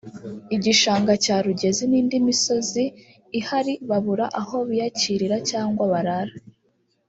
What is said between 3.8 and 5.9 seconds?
babura aho biyakirira cyangwa